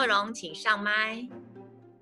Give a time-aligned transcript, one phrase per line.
[0.00, 1.28] 莫荣，请上麦。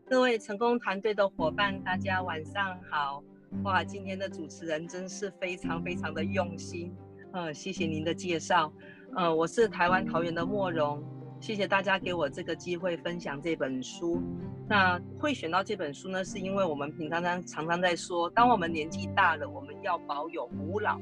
[0.09, 3.21] 各位成功团队的伙伴，大家晚上好。
[3.65, 6.95] 哇，今天的主持人真是非常非常的用心。
[7.33, 8.73] 呃，谢谢您的介绍。
[9.17, 11.03] 呃，我是台湾桃园的莫荣。
[11.41, 14.23] 谢谢大家给我这个机会分享这本书。
[14.69, 21.01] 那会选到这本书呢，是因为我们平常常常常在说，当我们年纪大了，我们要保有五老，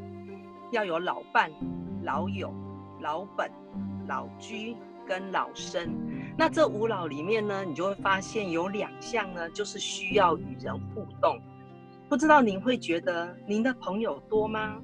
[0.73, 1.53] 要有老伴、
[2.05, 2.51] 老友、
[3.03, 3.51] 老本、
[4.09, 4.75] 老居
[5.07, 5.95] 跟老生。
[6.39, 11.41] 那这五老里面呢，你就会发现有两项呢，就是需要与人互动。
[12.11, 14.77] 不知道您会觉得您的朋友多吗？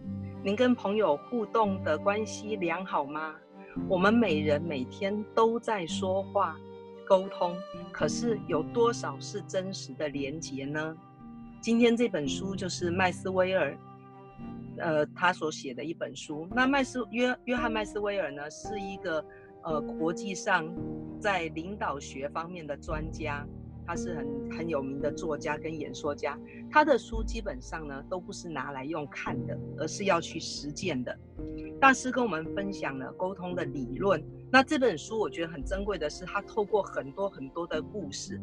[0.42, 3.34] 您跟朋友互动的关系良好吗？
[3.86, 6.56] 我们每人每天都在说话、
[7.06, 7.54] 沟通，
[7.92, 10.96] 可是有多少是真实的连结呢？
[11.60, 13.78] 今天这本书就是麦斯威尔，
[14.78, 16.48] 呃，他所写的一本书。
[16.50, 19.24] 那麦斯约约翰麦斯威尔呢，是一个
[19.62, 20.66] 呃国际上
[21.22, 23.46] 在领导学方面的专家。
[23.84, 26.38] 他是很很有名的作家跟演说家，
[26.70, 31.18] 他的书基本上呢都不是拿来用看的，而是要去实践的。
[31.80, 34.24] 大师跟我们分享了沟通的理论。
[34.52, 38.40] 那这本书我觉得很珍贵的是，他透过很多很多的故事，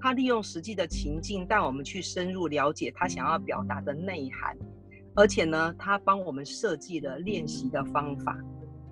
[0.00, 4.56] 他利用实际的情境带我们去深入了解他想要表达的内涵，
[5.16, 8.38] 而且呢，他帮我们设计了练习的方法。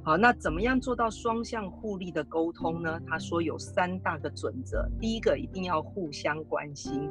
[0.06, 3.00] 好，那怎么样做到双向互利的沟通呢？
[3.08, 7.08] 他说有三大个准则：第一个，一定要互相关心；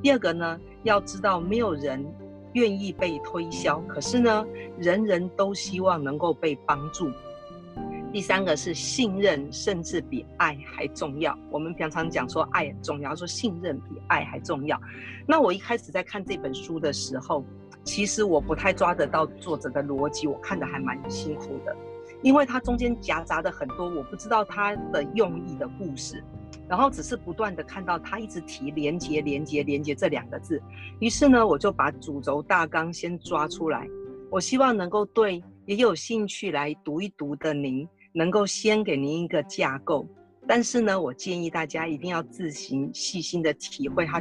[0.00, 2.06] 第二个呢，要知道没有人
[2.52, 4.46] 愿意被推销，可是呢，
[4.78, 7.08] 人人都希望能够被帮助；
[8.12, 11.36] 第三个是信任，甚至比爱还重要。
[11.50, 14.80] 我们平常讲说爱很重要，说信任比爱还重要。
[15.26, 17.44] 那我一开始在看这本书的时候，
[17.82, 21.76] 其实我不太抓得到作者的逻辑，我看得还蛮辛苦的。
[22.22, 26.22] 因为它中间夹杂的很多我不知道它的用意的故事，
[26.68, 30.60] 然后只是不断的看到他一直提连结、连结、连结这两个字，
[30.98, 33.86] 于是呢，我就把主轴大纲先抓出来，
[34.30, 40.08] 我希望能够对也有兴趣来读一读的您，能够先给您一个架构，
[40.46, 44.20] 但是呢，我建议大家一定要自行细心的体会它。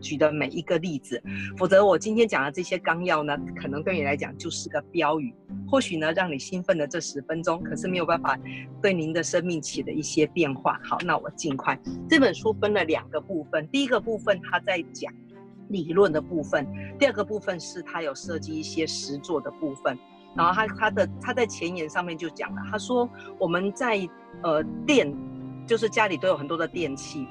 [0.00, 1.22] 举的每一个例子，
[1.56, 5.34] 否则我今天讲的这些纲要呢，可能对你来讲就是个标语，
[5.68, 8.38] 或许呢让你兴奋的这十分钟，可是没有办法
[8.82, 10.80] 对您的生命起的一些变化。
[10.82, 11.78] 好，那我尽快。
[12.08, 15.12] 这本书分了两个部分，第一个部分它在讲
[15.68, 16.66] 理论的部分，
[16.98, 19.96] 第二个部分是它有设计一些实作的部分。
[20.36, 24.08] 然后他他的他在前言上面就讲了，他说我们在
[24.44, 25.12] 呃电，
[25.66, 27.26] 就是家里都有很多的电器。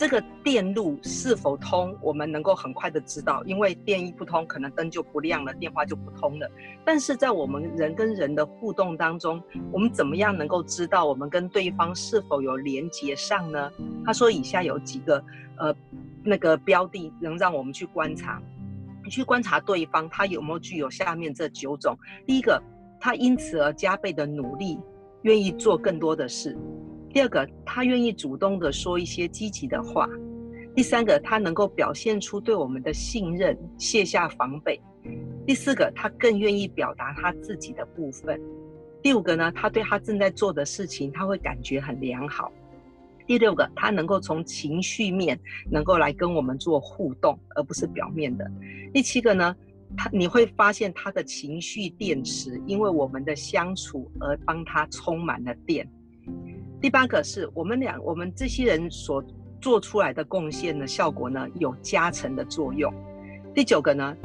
[0.00, 6.50] 这个电路是否通，我们能够很快的知道，因为电一不通，可能灯就不亮了，电话就不通了。
[6.86, 9.38] 但是在我们人跟人的互动当中，
[9.70, 13.70] 我们怎么样能够知道我们跟对方是否有连接上呢？
[14.02, 15.22] 他说以下有几个
[15.58, 15.76] 呃
[16.24, 18.40] 那个标的能让我们去观察，
[19.04, 21.94] 你去观察对方他有没有具有下面这九种。
[22.26, 22.58] 第一个，
[22.98, 24.80] 他因此而加倍的努力，
[25.24, 26.56] 愿意做更多的事。
[27.12, 30.06] 第二个，他愿意主动的说一些积极的话；
[30.76, 34.80] 第三个，他能够表现出对我们的信任，卸下防备；
[35.44, 38.38] 第四个，他更愿意表达他自己的部分；
[39.02, 42.48] 第五个呢，他对他正在做的事情，他会感觉很良好；
[43.26, 45.36] 第六个，他能够从情绪面
[45.68, 48.44] 能够来跟我们做互动，而不是表面的；
[48.94, 49.56] 第七个呢，
[49.96, 55.90] 他你会发现他的情绪电池因为我们的相处而帮他充满了电。
[56.80, 59.22] 第八个是我们俩，我们这些人所
[59.60, 62.90] 做出来的贡献的效果呢，有加成的作用。
[63.54, 64.16] 第九个呢，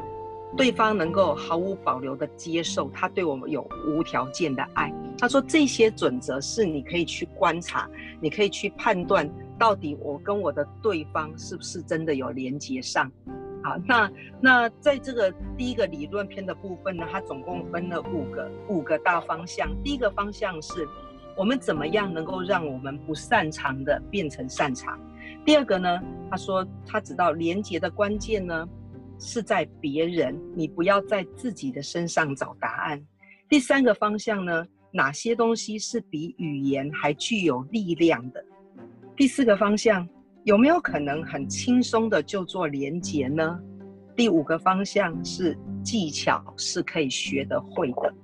[0.56, 4.90] 对方能够毫无保留的接受他对我们有无条件的爱。
[5.18, 7.86] 他说这些准则是你可以去观察，
[8.22, 13.12] 你可以去判断到底我跟我的对方是不是真的有连接上。
[13.62, 19.68] 好，那那在这个第一个理论篇的部分呢，它总共分了五个五个大方向。
[19.84, 20.88] 第一个方向是。
[21.36, 24.98] 我们怎么样能够让我们不擅长的变成擅长？
[25.44, 26.00] 第二个呢？
[26.30, 28.66] 他说他知道连接的关键呢
[29.18, 33.04] 是在别人，你不要在自己的身上找答案。
[33.48, 34.66] 第三个方向呢？
[34.92, 38.42] 哪些东西是比语言还具有力量的？
[39.14, 40.08] 第四个方向
[40.44, 43.60] 有没有可能很轻松的就做连接呢？
[44.16, 45.54] 第五个方向是
[45.84, 48.14] 技巧是可以学得会的。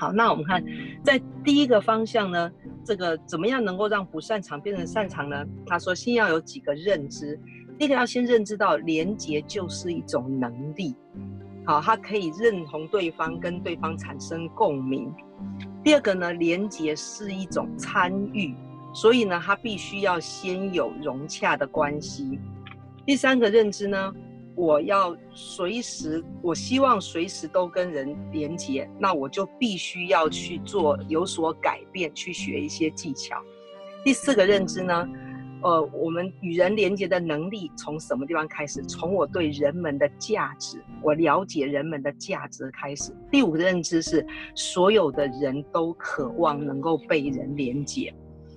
[0.00, 0.64] 好，那我们看，
[1.04, 2.50] 在第一个方向呢，
[2.82, 5.44] 这个怎么样能够让不擅长变成擅长呢？
[5.66, 7.38] 他说，先要有几个认知，
[7.78, 10.96] 第一个要先认知到连接就是一种能力，
[11.66, 15.12] 好，他可以认同对方，跟对方产生共鸣。
[15.84, 18.54] 第二个呢，连接是一种参与，
[18.94, 22.40] 所以呢，他必须要先有融洽的关系。
[23.04, 24.14] 第三个认知呢，
[24.54, 33.40] 我要随时，我希望随时都跟人连接，那我就必须要去做有所改变，去学一些技巧。
[34.04, 35.08] 第四个认知呢，
[35.62, 38.82] 呃，我们与人连接的能力从什么地方开始？
[38.82, 43.12] 从我对人们的价值，我了解人们的价值开始。
[43.30, 48.12] 第五个认知是，所有的人都渴望能够被人连接，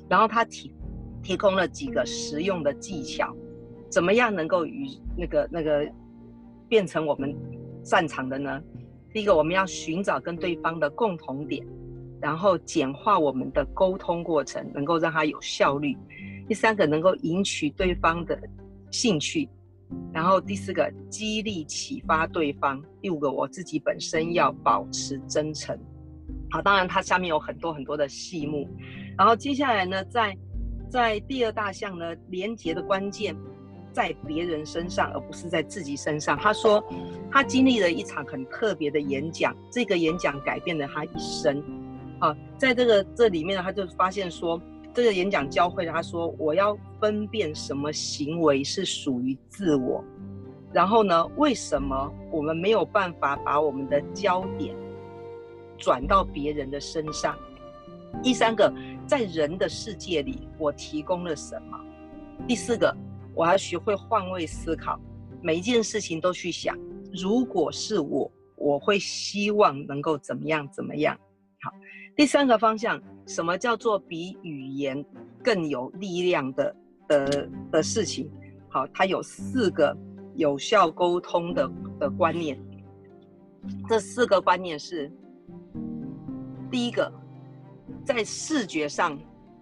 [0.10, 0.74] 然后他提
[1.22, 3.34] 提供了几个实用的技巧。
[3.94, 5.88] 怎么样能够与那个那个
[6.68, 7.32] 变成我们
[7.84, 8.60] 擅长的呢？
[9.14, 11.64] 第一个，我们要寻找跟对方的共同点，
[12.20, 15.96] 然后简化我们的沟通过程，能够让它有效率。
[16.48, 18.36] 第三个，能够引起对方的
[18.90, 19.48] 兴趣，
[20.12, 22.84] 然后第四个，激励启发对方。
[23.00, 25.78] 第五个，我自己本身要保持真诚。
[26.50, 28.68] 好，当然它下面有很多很多的细目。
[29.16, 30.36] 然后接下来呢，在
[30.90, 33.36] 在第二大项呢，连接的关键。
[33.94, 36.38] 在别人身上，而不是在自己身上。
[36.38, 36.84] 他说，
[37.32, 41.64] 他经历了一场很特别的演讲，这个演讲改变了他一生。
[42.20, 44.60] 啊，在这个这里面呢，他就发现说，
[44.94, 50.04] 这个演讲教会了他说，我要分辨什么行为是属于自我，
[50.72, 54.76] 然后呢，为什么我们没有办法把我们的焦点
[55.78, 57.38] 转到别人的身上？
[58.22, 58.74] 第三个，
[59.06, 61.78] 在人的世界里，我提供了什么？
[62.48, 62.96] 第四个。
[63.36, 65.00] 我要学会换位思考，
[65.42, 66.78] 每一件事情都去想，
[67.12, 71.18] 如果是我，我会希望能够怎么样怎么样。
[71.62, 71.72] 好，
[72.16, 75.04] 第三个方向，什么叫做比语言
[75.44, 76.76] 更有力量的
[77.08, 78.30] 的的事情？
[78.70, 79.98] 好，它有四个
[80.36, 82.60] 有效沟通的的观念。
[83.90, 85.12] 这四个观念是：
[86.70, 87.12] 第一个，
[88.06, 89.20] 在视觉上，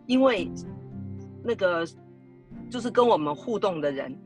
[0.08, 0.52] 因为
[1.42, 1.88] 那个。
[2.72, 4.18] 就是跟我们互动的人，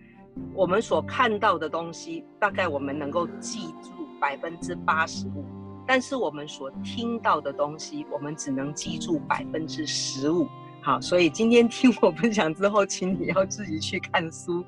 [0.54, 3.90] 我们所看到的东西，大概我们能够记住
[4.22, 5.44] 百分之八十五，
[5.88, 10.48] 但是我们所听到的东西，我们只能记住百分之十五。
[10.84, 14.64] 好，所以今天听我分享之后，请你要自己去看书。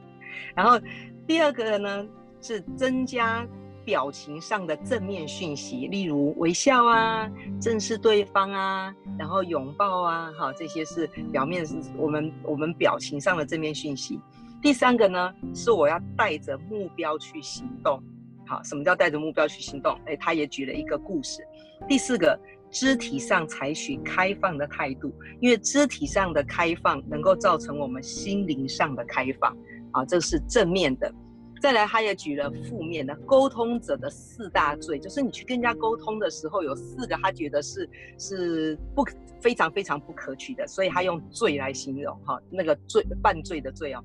[0.56, 0.80] 然后
[1.28, 2.04] 第二个呢，
[2.42, 3.48] 是增加。
[3.88, 7.26] 表情上的正面讯息，例如微笑啊、
[7.58, 14.20] 正视对方啊，然后拥抱啊，好，这些是表面是我们我们表情上的正面讯息。
[14.62, 18.04] 第三个呢，是我要带着目标去行动。
[18.46, 19.98] 好，什么叫带着目标去行动？
[20.04, 21.42] 诶，他也举了一个故事。
[21.88, 22.38] 第四个，
[22.70, 29.56] 肢体上采取开放的态度，因为肢体上的开放能够造成我们心灵上的开放。
[29.94, 31.10] 啊，这是正面的。
[31.60, 39.04] 再来，他也举了负面的沟通者的四大罪，就是你去跟人家沟通的时候，有四个他觉得是是不
[39.42, 44.04] 非常非常不可取的，所以他用罪来形容哈，那个罪犯罪的罪哦。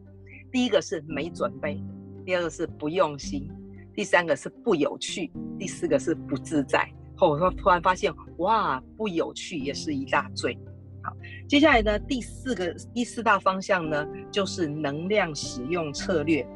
[0.50, 1.82] 第一个是没准备，
[2.24, 3.50] 第二个是不用心，
[3.94, 6.88] 第三个是不有趣，第四个是不自在。
[7.16, 10.58] 后我说突然发现，哇，不有趣也是一大罪。
[11.02, 11.14] 好，
[11.48, 16.46] 接下来呢，第四个第四大方向呢，就是能量使用策略。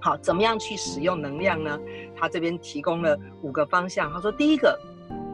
[0.00, 1.78] 好，怎么样去使用能量呢？
[2.16, 4.12] 他这边提供了五个方向。
[4.12, 4.78] 他说，第一个，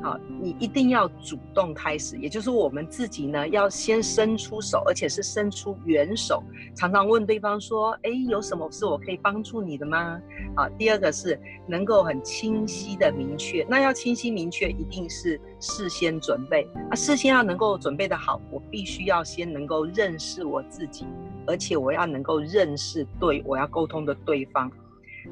[0.04, 6.42] 好，你一定要主动开始，也就是我们自己呢，要先伸出手，而且是伸出援手，
[6.76, 10.20] 常常问对方说，哎，有什么是我可以帮助你的吗？
[10.56, 16.68] 啊，第二个是能够很清晰的明确，那要清晰明确，一定是事先准备。
[16.90, 21.06] 啊，事先要能够准备的好，我必须要先能够认识我自己。
[21.46, 24.70] 而且我要能够认识对我要沟通的对方。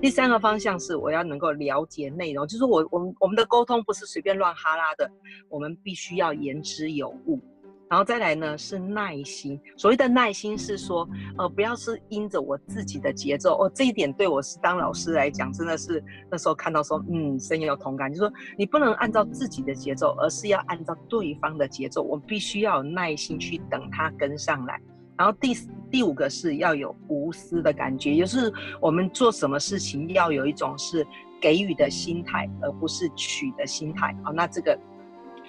[0.00, 5.10] 第三个方向是我要能够了解内容，就是我我我们的沟通不是随便乱哈拉的，
[5.48, 7.40] 我们必须要言之有物。
[7.88, 11.06] 然后再来呢是耐心，所谓的耐心是说，
[11.36, 24.80] 呃，不要是因着我自己的节奏哦，这一点对我是当老师来讲真的是那时候看到说，嗯，深有同感，就是说你不能按照自己的节奏，而是要按照对方的节奏，我必须要有耐心去等他跟上来。
[25.16, 25.54] 然后第
[25.90, 31.06] 第五个是要有无私的感觉，就是我们做什么事情要有一种是
[31.40, 34.16] 给予的心态，而不是取的心态。
[34.24, 34.78] 好，那这个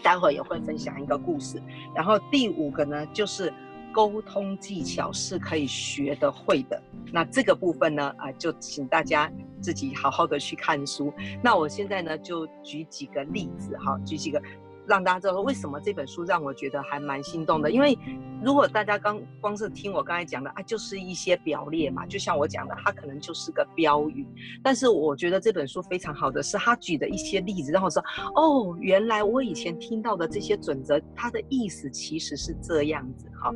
[0.04, 1.62] 待会也会分享一个故事。
[1.96, 3.52] 然后第五个呢，就是
[3.94, 6.82] 沟通技巧是可以学得会的。
[7.12, 11.14] 那这个部分呢，啊、就请大家自己好好的去看书。
[11.42, 14.42] 那我现在呢，就举几个例子哈，举几个。
[14.88, 17.72] 让大家知道为什么这本书让我觉得还蛮心动的。
[17.72, 17.98] 因为
[18.44, 24.28] 如果大家刚光是听我刚才讲的啊，就是一些表列嘛，就像我讲的，它可能就是个标语。
[24.62, 28.04] 但是我觉得这本书非常好的是，他举的一些例子，让我说
[28.36, 33.28] 哦，原来我以前听到的这些准则，它的意思其实是这样子。
[33.42, 33.54] 哈，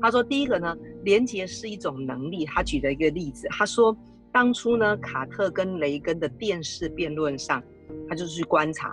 [0.00, 2.44] 他说第一个呢，连结是一种能力。
[2.44, 3.96] 他举了一个例子，他说
[4.32, 7.62] 当初呢，卡特跟雷根的电视辩论上，
[8.08, 8.92] 他就是去观察。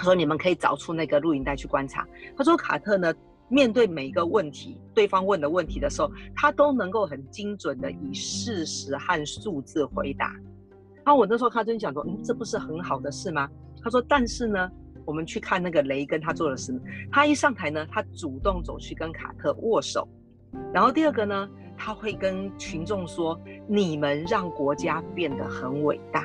[0.00, 3.12] 他说：“你们可以找出那个录影带去观察。”他说：“卡特呢，
[3.50, 10.34] 面对每一个问题，对方问的问题的时候，他都能够很精准的以事实和数字回答。”
[11.04, 13.46] 然后我那时候他真想说：“嗯，这不是很好的事吗？”
[13.84, 14.70] 他说：“但是呢，
[15.04, 16.74] 我们去看那个雷根他做的事，
[17.12, 20.08] 他一上台呢，他主动走去跟卡特握手。
[20.72, 23.38] 然后第二个呢，他会跟群众说
[23.68, 26.24] ：‘你们让国家变得很伟大。’”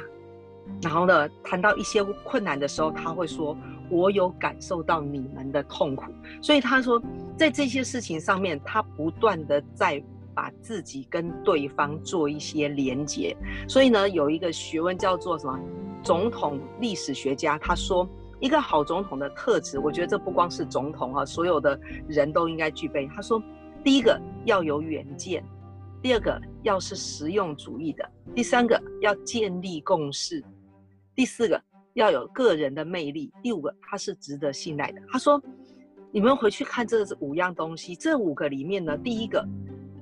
[0.81, 3.57] 然后呢，谈到一些困难的时候，他会说
[3.89, 6.05] ：“我有感受到你们的痛苦。”
[6.41, 7.01] 所以他说，
[7.37, 10.03] 在这些事情上面，他不断的在
[10.33, 13.35] 把自己跟对方做一些连结。
[13.67, 15.59] 所以呢，有一个学问叫做什么？
[16.03, 18.07] 总统历史学家他说，
[18.39, 23.07] 一个好总统的特质，我觉得这不光是总统啊，所有的人都应该具备。
[23.15, 23.41] 他说，
[23.83, 25.43] 第一个要有远见，
[26.01, 30.43] 第二个要是实用主义的，第三个要建立共识。
[31.15, 31.61] 第四个
[31.93, 35.01] 要有个人的魅力，第五个他是值得信赖的。
[35.07, 35.41] 他说
[36.11, 39.47] ：“你们回去看这五样东西，这五个里面呢，第一个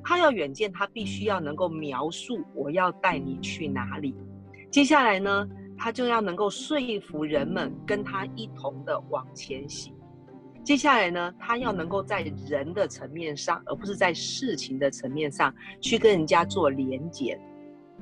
[0.03, 4.15] 他要远见，他必须要能够描述我要带你去哪里。
[4.72, 9.93] 接下来呢，他就要能够说服人们跟他一同的往前行。
[10.63, 17.39] 接下来呢，他要能够在人的层面上，而不是在事情的层面上去跟人家做连结。”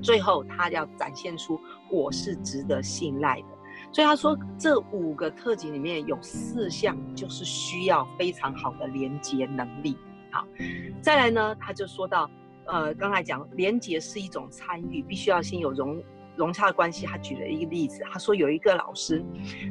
[0.00, 3.48] 最后，他要展现出我是值得信赖的，
[3.92, 9.96] 所以他说这五个特辑里面有四项就是需要非常好的连接能力。
[10.30, 10.46] 好，
[11.00, 12.30] 再来呢，他就说到，
[12.64, 16.02] 呃，刚才讲连接是一种参与，必须要先有融。
[16.36, 19.22] 融洽的关系，他举了一个例子，他说有一个老师，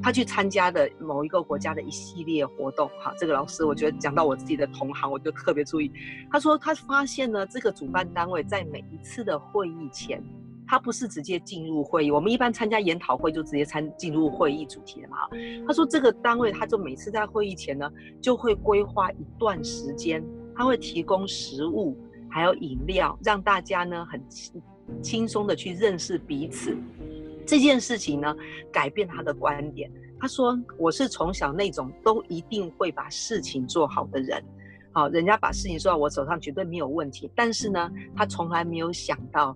[0.02, 5.92] 他去参加的某一个国家的一系列活动，哈，这个老师我觉得讲到我自己的同行，我就特别注意。
[6.32, 10.24] 他说他发现呢，这个主办单位在每一次的会议前，
[10.68, 15.18] 他不是直接进入会议，我们一般参加研讨会就直接参进入会议主题了嘛。
[15.68, 17.90] 他说这个单位他就每次在会议前呢，
[18.22, 20.24] 就会规划一段时间，
[20.56, 21.98] 他会提供食物
[22.30, 24.24] 还有饮料，让大家呢很。
[25.02, 26.76] 轻松的去认识彼此，
[27.46, 28.36] 这件事情呢，
[28.72, 29.92] 改变他的观点。
[30.20, 34.44] 他说：“我是从小那种都一定会把事情做好的人，
[34.92, 37.30] 好，人家把事情做到我手上绝对没有问题。
[37.36, 39.56] 但是呢，他从来没有想到。”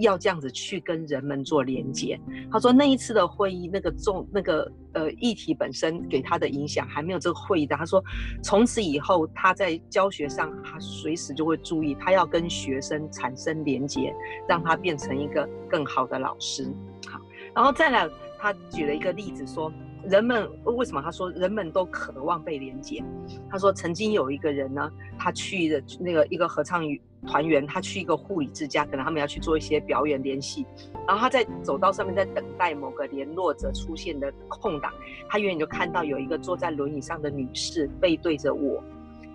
[0.00, 2.18] 要这样子去跟人们做连接。
[2.50, 7.76] 他说那一次的会议，那个重那个呃议题本身给他的影响还没有这个会议的。
[7.76, 8.02] 他说
[8.42, 14.14] 从此以后他在教学上，他随时就会注意，他要跟学生产生连接，
[14.48, 16.64] 让他变成一个更好的老师。
[17.06, 17.20] 好，
[17.54, 19.72] 然后再来，他举了一个例子说。
[20.08, 23.02] 人们为什么他说人们都渴望被连接？
[23.50, 26.82] 他说曾经有一个人呢，他去的那个一个合唱
[27.26, 30.66] 团员，他去一个护理之家，可能他们要去做一些表演联系，
[31.06, 34.90] 然后他在走道上面在等待某个联络者出现的空档，
[35.28, 38.82] 他远远就看到有一个坐在轮椅上的女士背对着我，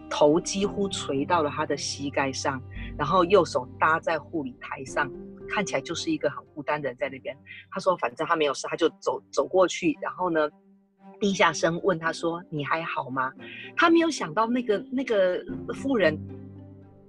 [0.09, 2.59] 头几乎垂到了他的膝盖上，
[2.97, 5.11] 然后右手搭在护理台上。
[5.47, 7.35] 看起来就是一个很孤单的人在那边。
[7.71, 10.49] 他说：“反正他没有事，他就走走过去，然后呢，
[11.19, 13.31] 低下身问他说：‘你还好吗？’
[13.75, 15.39] 他没有想到那个那个
[15.73, 16.17] 妇人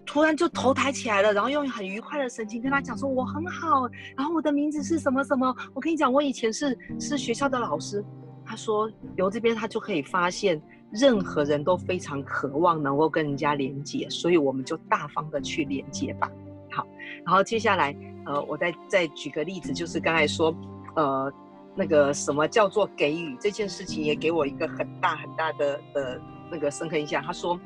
[0.04, 5.54] 突然就头抬起来了，然后用很愉快的神情跟他讲说：‘我很好，然后我的名字是什么什么。
[5.74, 8.04] 我跟你讲，我以前是是学校的老师。’
[8.48, 10.62] 他说由这边他就可以发现，
[10.92, 16.30] 任何人都非常渴望能够跟人家连接，所以我们就大方的去连接吧。
[16.76, 16.86] 好，
[17.24, 20.52] 然后接下来。”呃，我再再举个例子，就是刚才说，
[20.96, 21.32] 呃，
[21.76, 27.22] 那个什么叫做给予这件事情，也给我一个很大很大的的那个深刻印象。
[27.22, 27.56] 他说，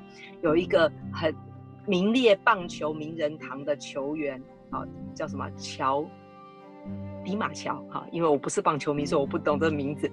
[0.43, 1.35] 有一个很
[1.87, 4.39] 名列棒球名人堂的球员，
[4.69, 6.05] 啊，叫什么乔
[7.25, 10.13] 迪马乔，哈，因为我不是棒球迷，所以我不懂这个名字。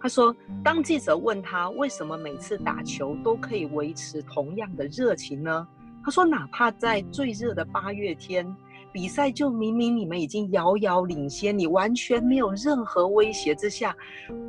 [0.00, 5.66] 他说，当记者问他为什么每次打球都可以维持同样的热情呢？
[6.04, 8.46] 他说，哪怕在最热的八月天。
[8.90, 13.94] 比赛就明明你们已经遥遥领先，你完全没有任何威胁之下，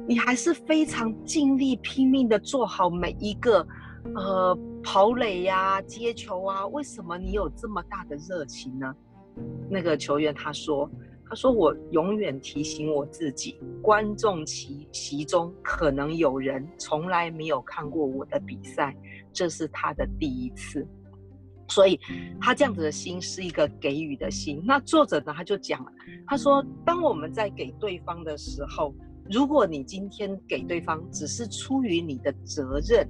[0.08, 3.68] 你还是非常尽力拼命的做好每一个，
[4.15, 6.65] 呃，跑垒呀、接球啊。
[6.68, 8.96] 为什么你有这么大的热情呢？
[9.70, 10.89] 那个球员他说，
[11.27, 18.96] 他说：“我永远提醒我自己，观众席席中可能有人从来没有看过我的比赛，
[19.34, 20.88] 这是他的第一次。
[21.69, 21.99] 所以，
[22.41, 24.61] 他这样子的心是一个给予的心。
[24.65, 25.91] 那作者呢，他就讲了，
[26.27, 28.93] 他说：当我们在给对方的时候，
[29.29, 33.07] 如果你今天给对方只是出于你的责任，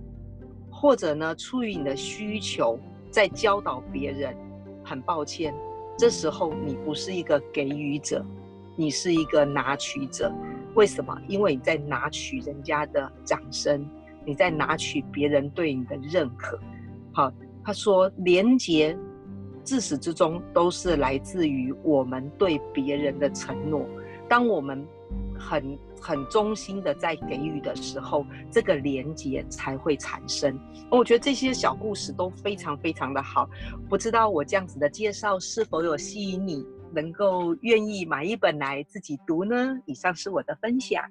[0.69, 2.77] 或者呢出于你的需求，
[3.09, 4.35] 在教导别人，
[4.83, 5.53] 很抱歉。”
[5.97, 8.25] 这时候你不是一个给予者，
[8.77, 10.33] 你是一个拿取者。
[10.75, 11.13] 为什么？
[11.27, 13.85] 因为你在拿取人家的掌声，
[14.25, 16.57] 你在拿取别人对你的认可。
[17.11, 17.29] 好，
[17.69, 18.97] 他说，连结
[19.63, 23.87] 自始至终都是来自于我们对别人的承诺。
[24.27, 24.83] 当我们
[25.37, 30.59] 很很衷心的在给予的时候，这个连接才会产生。
[30.89, 33.47] 我觉得这些小故事都非常非常的好。
[33.87, 39.79] 不知道我这样子的介绍是否有吸引你，能够愿意买一本来自己读呢？
[39.85, 41.03] 以上是我的分享。